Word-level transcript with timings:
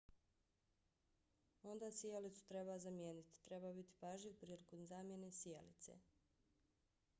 onda 1.71 1.89
sijalicu 1.97 2.47
treba 2.47 2.77
zamijeniti. 2.85 3.37
treba 3.49 3.73
biti 3.77 3.99
pažljiv 4.05 4.35
prilikom 4.41 4.85
zamjene 4.95 5.31
sijalice 5.43 5.99